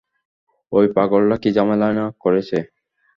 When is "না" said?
1.95-2.05